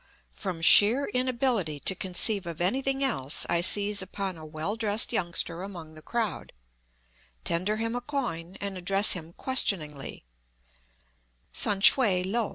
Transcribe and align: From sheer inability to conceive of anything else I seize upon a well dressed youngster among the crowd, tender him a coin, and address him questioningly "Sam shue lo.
From 0.33 0.61
sheer 0.63 1.05
inability 1.13 1.79
to 1.81 1.93
conceive 1.93 2.47
of 2.47 2.59
anything 2.59 3.03
else 3.03 3.45
I 3.47 3.61
seize 3.61 4.01
upon 4.01 4.35
a 4.35 4.43
well 4.43 4.75
dressed 4.75 5.13
youngster 5.13 5.61
among 5.61 5.93
the 5.93 6.01
crowd, 6.01 6.53
tender 7.43 7.75
him 7.77 7.95
a 7.95 8.01
coin, 8.01 8.57
and 8.59 8.79
address 8.79 9.11
him 9.11 9.31
questioningly 9.31 10.25
"Sam 11.53 11.81
shue 11.81 12.23
lo. 12.25 12.49